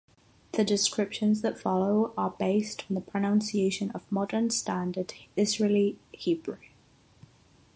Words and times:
The 0.53 0.65
descriptions 0.65 1.43
that 1.43 1.59
follow 1.59 2.11
are 2.17 2.31
based 2.31 2.85
on 2.89 2.95
the 2.95 3.01
pronunciation 3.01 3.91
of 3.91 4.11
modern 4.11 4.49
standard 4.49 5.13
Israeli 5.37 5.95
Hebrew. 6.11 6.57